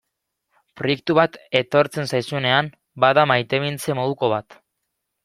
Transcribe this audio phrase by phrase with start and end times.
[0.79, 2.71] Proiektu bat etortzen zaizunean
[3.05, 4.59] bada maitemintze moduko bat.